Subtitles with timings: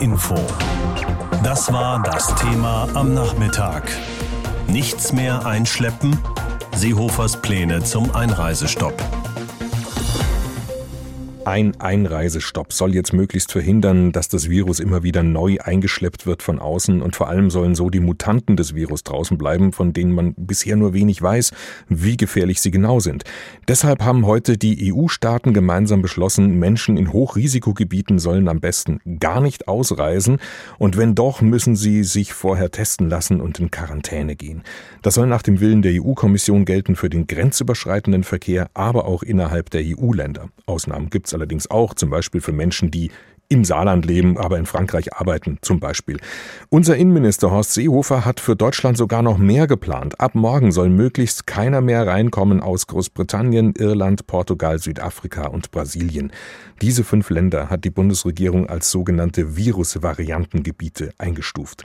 [0.00, 0.36] Info.
[1.42, 3.90] Das war das Thema am Nachmittag.
[4.66, 6.18] Nichts mehr einschleppen?
[6.74, 8.94] Seehofers Pläne zum Einreisestopp.
[11.48, 16.58] Ein Einreisestopp soll jetzt möglichst verhindern, dass das Virus immer wieder neu eingeschleppt wird von
[16.58, 20.34] außen und vor allem sollen so die Mutanten des Virus draußen bleiben, von denen man
[20.36, 21.52] bisher nur wenig weiß,
[21.88, 23.24] wie gefährlich sie genau sind.
[23.66, 29.68] Deshalb haben heute die EU-Staaten gemeinsam beschlossen, Menschen in Hochrisikogebieten sollen am besten gar nicht
[29.68, 30.40] ausreisen
[30.76, 34.64] und wenn doch, müssen sie sich vorher testen lassen und in Quarantäne gehen.
[35.00, 39.70] Das soll nach dem Willen der EU-Kommission gelten für den grenzüberschreitenden Verkehr, aber auch innerhalb
[39.70, 40.50] der EU-Länder.
[40.66, 43.10] Ausnahmen gibt's allerdings auch, zum Beispiel für Menschen, die
[43.48, 46.18] im Saarland leben, aber in Frankreich arbeiten zum Beispiel.
[46.68, 50.20] Unser Innenminister Horst Seehofer hat für Deutschland sogar noch mehr geplant.
[50.20, 56.30] Ab morgen soll möglichst keiner mehr reinkommen aus Großbritannien, Irland, Portugal, Südafrika und Brasilien.
[56.82, 61.84] Diese fünf Länder hat die Bundesregierung als sogenannte Virusvariantengebiete eingestuft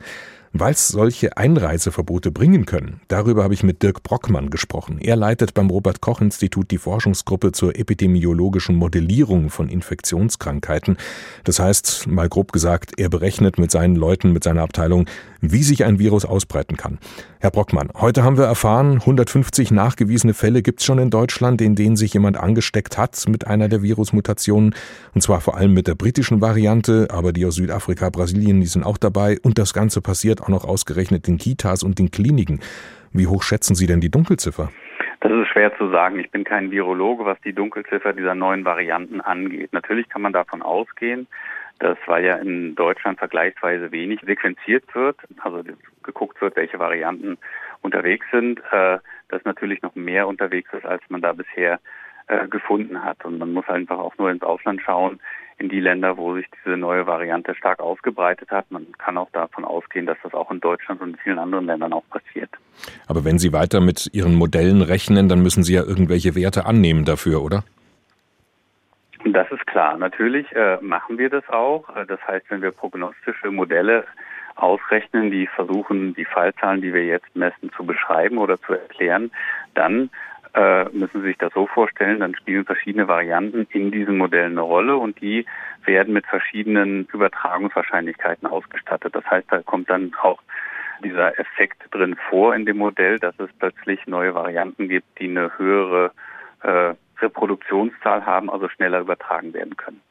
[0.53, 3.01] es solche Einreiseverbote bringen können.
[3.07, 4.99] Darüber habe ich mit Dirk Brockmann gesprochen.
[4.99, 10.97] Er leitet beim Robert Koch Institut die Forschungsgruppe zur epidemiologischen Modellierung von Infektionskrankheiten.
[11.43, 15.07] Das heißt, mal grob gesagt, er berechnet mit seinen Leuten, mit seiner Abteilung,
[15.41, 16.99] wie sich ein Virus ausbreiten kann.
[17.39, 21.75] Herr Brockmann, heute haben wir erfahren, 150 nachgewiesene Fälle gibt es schon in Deutschland, in
[21.75, 24.73] denen sich jemand angesteckt hat mit einer der Virusmutationen.
[25.13, 28.85] Und zwar vor allem mit der britischen Variante, aber die aus Südafrika, Brasilien, die sind
[28.85, 29.39] auch dabei.
[29.41, 32.59] Und das Ganze passiert auch noch ausgerechnet in Kitas und den Kliniken.
[33.13, 34.69] Wie hoch schätzen Sie denn die Dunkelziffer?
[35.21, 36.19] Das ist schwer zu sagen.
[36.19, 39.71] Ich bin kein Virologe, was die Dunkelziffer dieser neuen Varianten angeht.
[39.71, 41.27] Natürlich kann man davon ausgehen,
[41.79, 45.63] dass weil ja in Deutschland vergleichsweise wenig sequenziert wird, also
[46.03, 47.37] geguckt wird, welche Varianten
[47.81, 48.99] unterwegs sind, äh,
[49.29, 51.79] dass natürlich noch mehr unterwegs ist, als man da bisher
[52.27, 53.23] äh, gefunden hat.
[53.23, 55.19] Und man muss einfach auch nur ins Ausland schauen,
[55.57, 58.69] in die Länder, wo sich diese neue Variante stark ausgebreitet hat.
[58.71, 61.93] Man kann auch davon ausgehen, dass das auch in Deutschland und in vielen anderen Ländern
[61.93, 62.49] auch passiert.
[63.07, 67.05] Aber wenn Sie weiter mit Ihren Modellen rechnen, dann müssen Sie ja irgendwelche Werte annehmen
[67.05, 67.63] dafür, oder?
[69.25, 69.97] Das ist klar.
[69.97, 71.95] Natürlich äh, machen wir das auch.
[71.95, 74.05] Äh, das heißt, wenn wir prognostische Modelle
[74.55, 79.31] ausrechnen, die versuchen, die Fallzahlen, die wir jetzt messen, zu beschreiben oder zu erklären,
[79.73, 80.09] dann
[80.53, 84.61] äh, müssen Sie sich das so vorstellen, dann spielen verschiedene Varianten in diesen Modellen eine
[84.61, 85.45] Rolle und die
[85.85, 89.15] werden mit verschiedenen Übertragungswahrscheinlichkeiten ausgestattet.
[89.15, 90.39] Das heißt, da kommt dann auch
[91.03, 95.51] dieser Effekt drin vor in dem Modell, dass es plötzlich neue Varianten gibt, die eine
[95.57, 96.11] höhere
[96.61, 100.01] äh, Reproduktionszahl haben, also schneller übertragen werden können.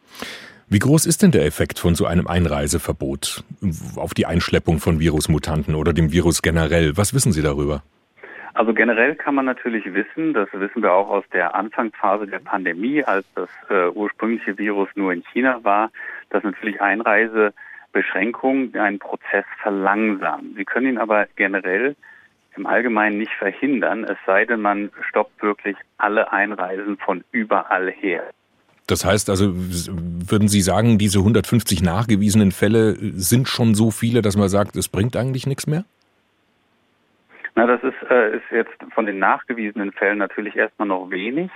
[0.69, 3.45] Wie groß ist denn der Effekt von so einem Einreiseverbot
[3.97, 6.97] auf die Einschleppung von Virusmutanten oder dem Virus generell?
[6.97, 7.83] Was wissen Sie darüber?
[8.55, 13.03] Also generell kann man natürlich wissen, das wissen wir auch aus der Anfangsphase der Pandemie,
[13.03, 15.91] als das äh, ursprüngliche Virus nur in China war,
[16.29, 20.55] dass natürlich Einreisebeschränkungen einen Prozess verlangsamen.
[20.57, 21.97] Sie können ihn aber generell
[22.57, 28.25] im Allgemeinen nicht verhindern, es sei denn, man stoppt wirklich alle Einreisen von überall her.
[28.87, 34.37] Das heißt also, würden Sie sagen, diese 150 nachgewiesenen Fälle sind schon so viele, dass
[34.37, 35.85] man sagt, es bringt eigentlich nichts mehr?
[37.55, 41.51] Na, das ist, äh, ist jetzt von den nachgewiesenen Fällen natürlich erstmal noch wenig,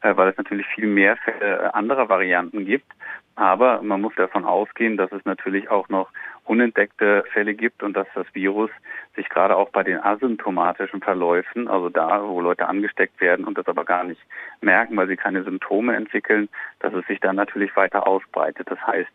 [0.00, 2.90] äh, weil es natürlich viel mehr Fälle äh, anderer Varianten gibt.
[3.36, 6.08] Aber man muss davon ausgehen, dass es natürlich auch noch
[6.44, 8.70] unentdeckte Fälle gibt und dass das Virus
[9.16, 13.66] sich gerade auch bei den asymptomatischen Verläufen, also da, wo Leute angesteckt werden und das
[13.66, 14.20] aber gar nicht
[14.60, 18.70] merken, weil sie keine Symptome entwickeln, dass es sich dann natürlich weiter ausbreitet.
[18.70, 19.10] Das heißt,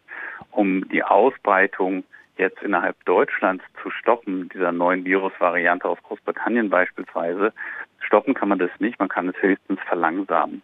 [0.52, 2.04] um die Ausbreitung
[2.40, 7.54] jetzt innerhalb Deutschlands zu stoppen, dieser neuen Virusvariante aus Großbritannien beispielsweise,
[8.00, 10.62] stoppen kann man das nicht, man kann es höchstens verlangsamen.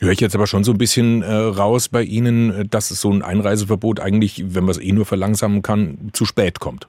[0.00, 3.22] Höre ich jetzt aber schon so ein bisschen äh, raus bei Ihnen, dass so ein
[3.22, 6.88] Einreiseverbot eigentlich, wenn man es eh nur verlangsamen kann, zu spät kommt.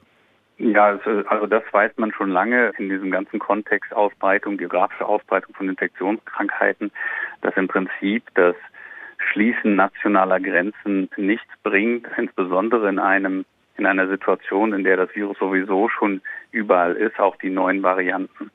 [0.58, 5.56] Ja, also, also das weiß man schon lange in diesem ganzen Kontext Ausbreitung, geografische Ausbreitung
[5.56, 6.92] von Infektionskrankheiten,
[7.42, 8.56] dass im Prinzip das
[9.32, 13.46] Schließen nationaler Grenzen nichts bringt, insbesondere in einem
[13.82, 18.52] in einer Situation, in der das Virus sowieso schon überall ist, auch die neuen Varianten.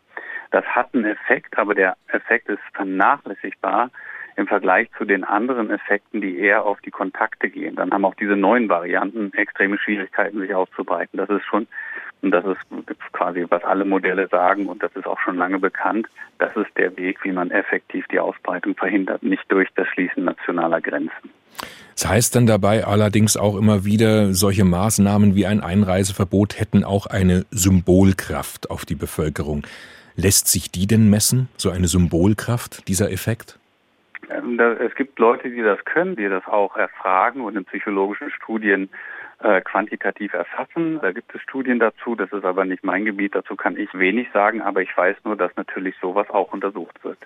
[0.52, 3.90] Das hat einen Effekt, aber der Effekt ist vernachlässigbar
[4.36, 7.74] im Vergleich zu den anderen Effekten, die eher auf die Kontakte gehen.
[7.76, 11.16] Dann haben auch diese neuen Varianten extreme Schwierigkeiten, sich auszubreiten.
[11.16, 11.66] Das ist schon,
[12.22, 12.60] und das ist
[13.12, 16.06] quasi, was alle Modelle sagen, und das ist auch schon lange bekannt,
[16.38, 20.80] das ist der Weg, wie man effektiv die Ausbreitung verhindert, nicht durch das Schließen nationaler
[20.80, 21.30] Grenzen.
[21.94, 27.06] Das heißt dann dabei allerdings auch immer wieder, solche Maßnahmen wie ein Einreiseverbot hätten auch
[27.06, 29.66] eine Symbolkraft auf die Bevölkerung.
[30.14, 33.58] Lässt sich die denn messen, so eine Symbolkraft, dieser Effekt?
[34.58, 38.91] Es gibt Leute, die das können, die das auch erfragen und in psychologischen Studien
[39.41, 40.99] äh, quantitativ erfassen.
[41.00, 44.29] Da gibt es Studien dazu, das ist aber nicht mein Gebiet, dazu kann ich wenig
[44.32, 47.19] sagen, aber ich weiß nur, dass natürlich sowas auch untersucht wird.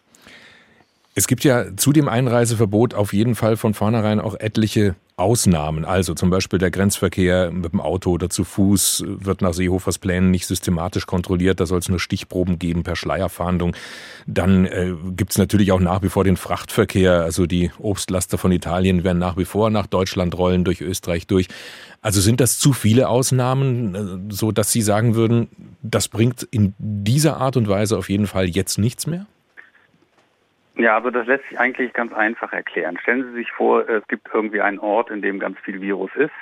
[1.21, 5.85] Es gibt ja zu dem Einreiseverbot auf jeden Fall von vornherein auch etliche Ausnahmen.
[5.85, 10.31] Also zum Beispiel der Grenzverkehr mit dem Auto oder zu Fuß wird nach Seehofers Plänen
[10.31, 11.61] nicht systematisch kontrolliert.
[11.61, 13.77] Da soll es nur Stichproben geben per Schleierfahndung.
[14.27, 17.21] Dann äh, gibt es natürlich auch nach wie vor den Frachtverkehr.
[17.21, 21.49] Also die Obstlaster von Italien werden nach wie vor nach Deutschland rollen, durch Österreich durch.
[22.01, 25.49] Also sind das zu viele Ausnahmen, äh, so dass Sie sagen würden,
[25.83, 29.27] das bringt in dieser Art und Weise auf jeden Fall jetzt nichts mehr?
[30.81, 32.97] Ja, also das lässt sich eigentlich ganz einfach erklären.
[33.03, 36.33] Stellen Sie sich vor, es gibt irgendwie einen Ort, in dem ganz viel Virus ist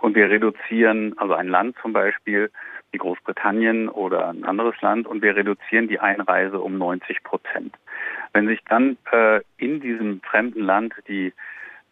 [0.00, 2.50] und wir reduzieren, also ein Land zum Beispiel,
[2.90, 7.76] wie Großbritannien oder ein anderes Land, und wir reduzieren die Einreise um 90 Prozent.
[8.32, 11.32] Wenn sich dann äh, in diesem fremden Land die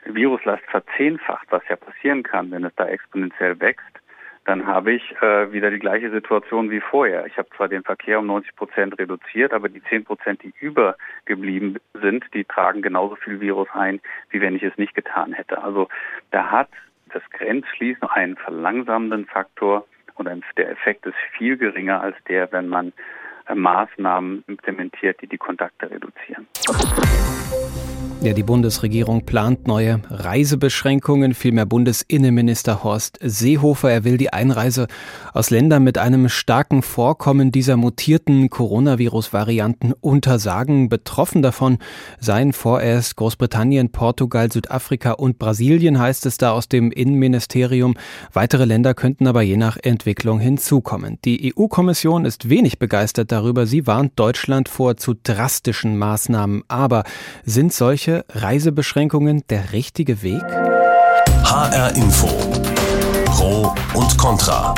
[0.04, 3.91] Viruslast verzehnfacht, was ja passieren kann, wenn es da exponentiell wächst,
[4.44, 7.26] dann habe ich äh, wieder die gleiche Situation wie vorher.
[7.26, 11.78] Ich habe zwar den Verkehr um 90 Prozent reduziert, aber die 10 Prozent, die übergeblieben
[11.94, 14.00] sind, die tragen genauso viel Virus ein,
[14.30, 15.62] wie wenn ich es nicht getan hätte.
[15.62, 15.88] Also
[16.30, 16.68] da hat
[17.12, 22.92] das Grenzschließen einen verlangsamenden Faktor und der Effekt ist viel geringer als der, wenn man
[23.46, 26.46] äh, Maßnahmen implementiert, die die Kontakte reduzieren.
[28.22, 33.90] Ja, die Bundesregierung plant neue Reisebeschränkungen, vielmehr Bundesinnenminister Horst Seehofer.
[33.90, 34.86] Er will die Einreise
[35.34, 40.88] aus Ländern mit einem starken Vorkommen dieser mutierten Coronavirus-Varianten untersagen.
[40.88, 41.78] Betroffen davon
[42.20, 47.94] seien vorerst Großbritannien, Portugal, Südafrika und Brasilien, heißt es da aus dem Innenministerium.
[48.32, 51.18] Weitere Länder könnten aber je nach Entwicklung hinzukommen.
[51.24, 53.66] Die EU-Kommission ist wenig begeistert darüber.
[53.66, 56.62] Sie warnt Deutschland vor zu drastischen Maßnahmen.
[56.68, 57.02] Aber
[57.44, 60.42] sind solche solche Reisebeschränkungen der richtige Weg?
[61.44, 62.28] HR Info.
[63.26, 64.74] Pro und Contra.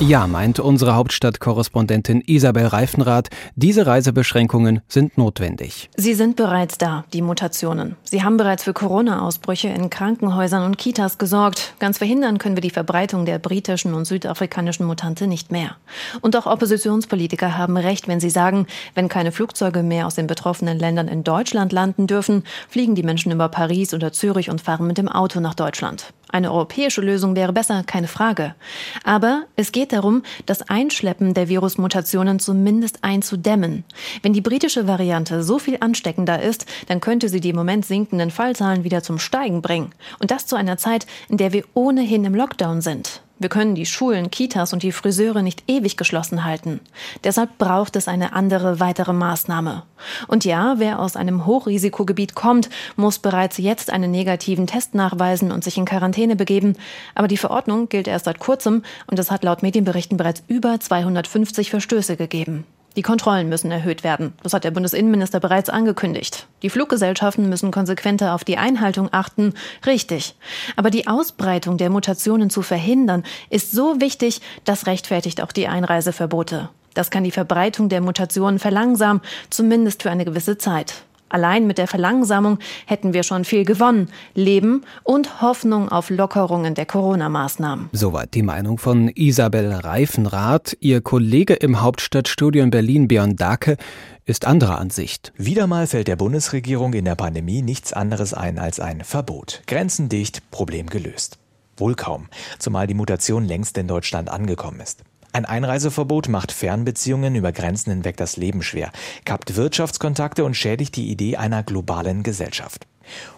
[0.00, 5.88] Ja, meint unsere Hauptstadtkorrespondentin Isabel Reifenrath, diese Reisebeschränkungen sind notwendig.
[5.96, 7.94] Sie sind bereits da, die Mutationen.
[8.02, 11.74] Sie haben bereits für Corona-Ausbrüche in Krankenhäusern und Kitas gesorgt.
[11.78, 15.76] Ganz verhindern können wir die Verbreitung der britischen und südafrikanischen Mutante nicht mehr.
[16.20, 20.76] Und auch Oppositionspolitiker haben recht, wenn sie sagen, wenn keine Flugzeuge mehr aus den betroffenen
[20.76, 24.98] Ländern in Deutschland landen dürfen, fliegen die Menschen über Paris oder Zürich und fahren mit
[24.98, 26.12] dem Auto nach Deutschland.
[26.34, 28.56] Eine europäische Lösung wäre besser, keine Frage.
[29.04, 33.84] Aber es geht darum, das Einschleppen der Virusmutationen zumindest einzudämmen.
[34.20, 38.32] Wenn die britische Variante so viel ansteckender ist, dann könnte sie die im Moment sinkenden
[38.32, 39.92] Fallzahlen wieder zum Steigen bringen.
[40.18, 43.22] Und das zu einer Zeit, in der wir ohnehin im Lockdown sind.
[43.38, 46.78] Wir können die Schulen, Kitas und die Friseure nicht ewig geschlossen halten.
[47.24, 49.82] Deshalb braucht es eine andere weitere Maßnahme.
[50.28, 55.64] Und ja, wer aus einem Hochrisikogebiet kommt, muss bereits jetzt einen negativen Test nachweisen und
[55.64, 56.76] sich in Quarantäne begeben.
[57.16, 61.70] Aber die Verordnung gilt erst seit kurzem und es hat laut Medienberichten bereits über 250
[61.70, 62.64] Verstöße gegeben.
[62.96, 64.34] Die Kontrollen müssen erhöht werden.
[64.42, 66.46] Das hat der Bundesinnenminister bereits angekündigt.
[66.62, 69.54] Die Fluggesellschaften müssen konsequenter auf die Einhaltung achten.
[69.84, 70.36] Richtig.
[70.76, 76.68] Aber die Ausbreitung der Mutationen zu verhindern, ist so wichtig, das rechtfertigt auch die Einreiseverbote.
[76.94, 81.04] Das kann die Verbreitung der Mutationen verlangsamen, zumindest für eine gewisse Zeit.
[81.34, 84.08] Allein mit der Verlangsamung hätten wir schon viel gewonnen.
[84.36, 87.88] Leben und Hoffnung auf Lockerungen der Corona-Maßnahmen.
[87.90, 90.76] Soweit die Meinung von Isabel Reifenrath.
[90.78, 93.78] Ihr Kollege im Hauptstadtstudio in Berlin, Björn Dake,
[94.24, 95.32] ist anderer Ansicht.
[95.36, 99.62] Wieder mal fällt der Bundesregierung in der Pandemie nichts anderes ein als ein Verbot.
[99.66, 101.38] Grenzendicht, Problem gelöst.
[101.76, 102.28] Wohl kaum,
[102.60, 105.02] zumal die Mutation längst in Deutschland angekommen ist.
[105.34, 108.92] Ein Einreiseverbot macht Fernbeziehungen über Grenzen hinweg das Leben schwer,
[109.24, 112.86] kappt Wirtschaftskontakte und schädigt die Idee einer globalen Gesellschaft.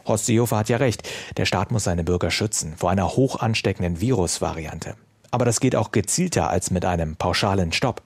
[0.06, 3.98] Horst Seehofer hat ja recht, der Staat muss seine Bürger schützen vor einer hoch ansteckenden
[3.98, 4.94] Virusvariante.
[5.30, 8.02] Aber das geht auch gezielter als mit einem pauschalen Stopp.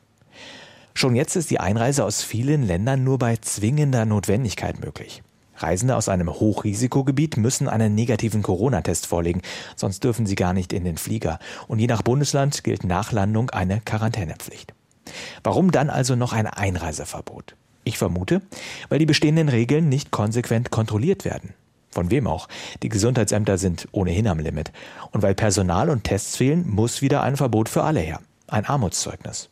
[0.95, 5.21] Schon jetzt ist die Einreise aus vielen Ländern nur bei zwingender Notwendigkeit möglich.
[5.63, 9.43] Reisende aus einem Hochrisikogebiet müssen einen negativen Corona-Test vorlegen,
[9.77, 11.39] sonst dürfen sie gar nicht in den Flieger.
[11.69, 14.75] Und je nach Bundesland gilt nach Landung eine Quarantänepflicht.
[15.43, 17.57] Warum dann also noch ein Einreiseverbot?
[17.85, 18.43] Ich vermute,
[18.89, 21.55] weil die bestehenden Regeln nicht konsequent kontrolliert werden.
[21.91, 22.49] Von wem auch?
[22.83, 24.71] Die Gesundheitsämter sind ohnehin am Limit.
[25.11, 28.21] Und weil Personal und Tests fehlen, muss wieder ein Verbot für alle her.
[28.47, 29.50] Ein Armutszeugnis.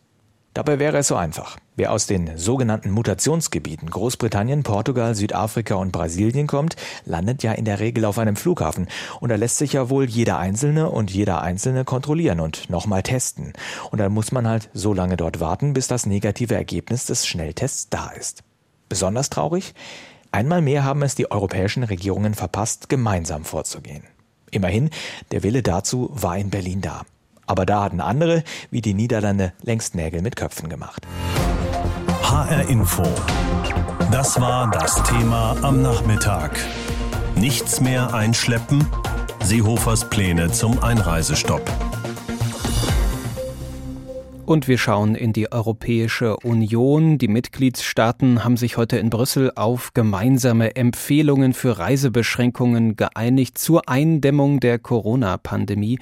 [0.58, 1.56] Dabei wäre es so einfach.
[1.76, 6.74] Wer aus den sogenannten Mutationsgebieten Großbritannien, Portugal, Südafrika und Brasilien kommt,
[7.04, 8.88] landet ja in der Regel auf einem Flughafen.
[9.20, 13.52] Und da lässt sich ja wohl jeder Einzelne und jeder Einzelne kontrollieren und nochmal testen.
[13.92, 17.88] Und dann muss man halt so lange dort warten, bis das negative Ergebnis des Schnelltests
[17.88, 18.42] da ist.
[18.88, 19.74] Besonders traurig?
[20.32, 24.02] Einmal mehr haben es die europäischen Regierungen verpasst, gemeinsam vorzugehen.
[24.50, 24.90] Immerhin,
[25.30, 27.04] der Wille dazu war in Berlin da.
[27.48, 31.06] Aber da hatten andere, wie die Niederlande, längst Nägel mit Köpfen gemacht.
[32.22, 33.02] HR Info.
[34.12, 36.60] Das war das Thema am Nachmittag.
[37.34, 38.86] Nichts mehr einschleppen?
[39.42, 41.62] Seehofers Pläne zum Einreisestopp.
[44.48, 47.18] Und wir schauen in die Europäische Union.
[47.18, 54.58] Die Mitgliedstaaten haben sich heute in Brüssel auf gemeinsame Empfehlungen für Reisebeschränkungen geeinigt zur Eindämmung
[54.58, 55.98] der Corona-Pandemie.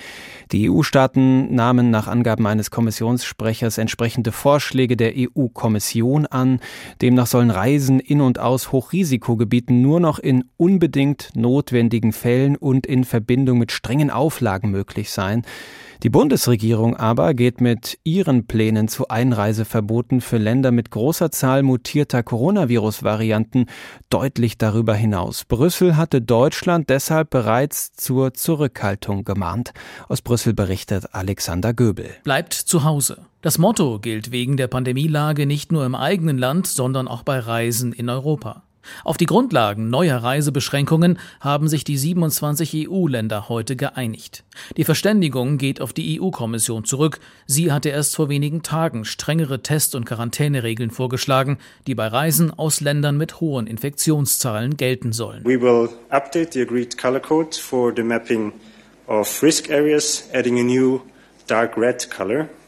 [0.52, 6.60] Die EU-Staaten nahmen nach Angaben eines Kommissionssprechers entsprechende Vorschläge der EU-Kommission an.
[7.02, 13.02] Demnach sollen Reisen in und aus Hochrisikogebieten nur noch in unbedingt notwendigen Fällen und in
[13.02, 15.42] Verbindung mit strengen Auflagen möglich sein.
[16.02, 22.22] Die Bundesregierung aber geht mit ihren Plänen zu Einreiseverboten für Länder mit großer Zahl mutierter
[22.22, 23.66] Coronavirus-Varianten
[24.10, 25.44] deutlich darüber hinaus.
[25.44, 29.72] Brüssel hatte Deutschland deshalb bereits zur Zurückhaltung gemahnt.
[30.08, 32.10] Aus Brüssel berichtet Alexander Göbel.
[32.24, 33.22] Bleibt zu Hause.
[33.40, 37.92] Das Motto gilt wegen der Pandemielage nicht nur im eigenen Land, sondern auch bei Reisen
[37.92, 38.65] in Europa.
[39.04, 44.44] Auf die Grundlagen neuer Reisebeschränkungen haben sich die 27 EU-Länder heute geeinigt.
[44.76, 47.20] Die Verständigung geht auf die EU-Kommission zurück.
[47.46, 52.80] Sie hatte erst vor wenigen Tagen strengere Test- und Quarantäneregeln vorgeschlagen, die bei Reisen aus
[52.80, 55.44] Ländern mit hohen Infektionszahlen gelten sollen.
[55.44, 58.52] We will update the agreed color code for the mapping
[59.06, 61.00] of risk areas, adding a new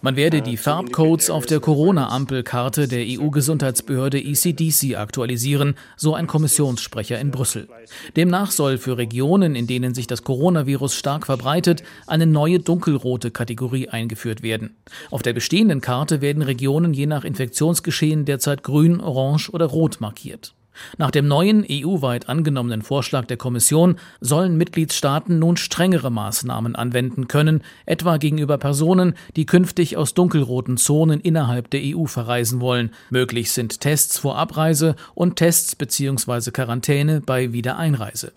[0.02, 7.31] man werde die Farbcodes auf der Corona-Ampelkarte der EU-Gesundheitsbehörde ECDC aktualisieren, so ein Kommissionssprecher in
[7.31, 7.69] Brüssel.
[8.17, 13.88] Demnach soll für Regionen, in denen sich das Coronavirus stark verbreitet, eine neue dunkelrote Kategorie
[13.88, 14.76] eingeführt werden.
[15.11, 20.55] Auf der bestehenden Karte werden Regionen je nach Infektionsgeschehen derzeit grün, orange oder rot markiert.
[20.97, 27.62] Nach dem neuen EU-weit angenommenen Vorschlag der Kommission sollen Mitgliedstaaten nun strengere Maßnahmen anwenden können,
[27.87, 32.90] etwa gegenüber Personen, die künftig aus dunkelroten Zonen innerhalb der EU verreisen wollen.
[33.11, 36.50] Möglich sind Tests vor Abreise und Tests bzw.
[36.50, 38.32] Quarantäne bei Wiedereinreise.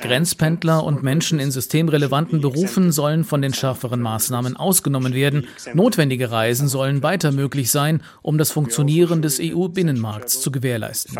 [0.00, 5.46] Grenzpendler und Menschen in systemrelevanten Berufen sollen von den schärferen Maßnahmen ausgenommen werden.
[5.74, 11.14] Notwendige Reisen sollen weiter möglich sein, um das Funktionieren des EU-Binnenmarkts zu gewährleisten.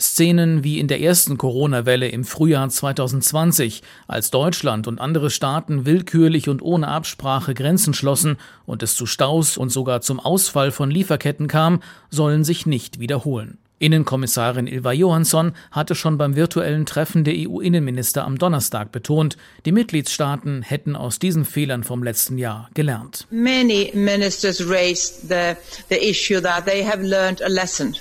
[0.00, 6.48] Szenen wie in der ersten Corona-Welle im Frühjahr 2020, als Deutschland und andere Staaten willkürlich
[6.48, 11.46] und ohne Absprache Grenzen schlossen und es zu Staus und sogar zum Ausfall von Lieferketten
[11.46, 13.58] kam, sollen sich nicht wiederholen.
[13.84, 19.36] Innenkommissarin Ilva Johansson hatte schon beim virtuellen Treffen der EU-Innenminister am Donnerstag betont,
[19.66, 23.26] die Mitgliedstaaten hätten aus diesen Fehlern vom letzten Jahr gelernt.
[23.30, 25.52] Many ministers raised the,
[25.90, 27.94] the issue that they have learned a lesson.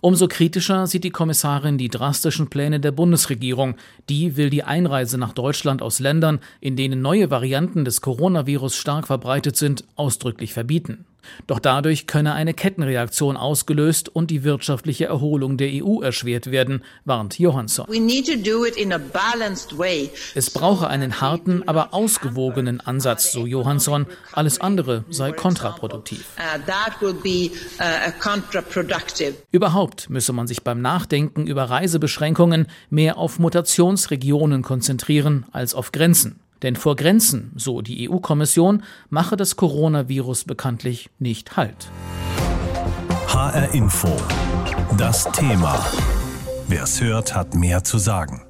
[0.00, 3.74] Umso kritischer sieht die Kommissarin die drastischen Pläne der Bundesregierung.
[4.08, 9.08] Die will die Einreise nach Deutschland aus Ländern, in denen neue Varianten des Coronavirus stark
[9.08, 11.04] verbreitet sind, ausdrücklich verbieten.
[11.46, 17.38] Doch dadurch könne eine Kettenreaktion ausgelöst und die wirtschaftliche Erholung der EU erschwert werden, warnt
[17.38, 17.86] Johansson.
[20.34, 24.06] Es brauche einen harten, aber ausgewogenen Ansatz, so Johansson.
[24.32, 26.24] Alles andere sei kontraproduktiv.
[26.38, 26.58] Uh,
[27.80, 35.92] uh, Überhaupt müsse man sich beim Nachdenken über Reisebeschränkungen mehr auf Mutationsregionen konzentrieren als auf
[35.92, 36.40] Grenzen.
[36.62, 41.90] Denn vor Grenzen, so die EU-Kommission, mache das Coronavirus bekanntlich nicht Halt.
[43.28, 44.16] HR Info.
[44.96, 45.78] Das Thema.
[46.66, 48.47] Wer es hört, hat mehr zu sagen.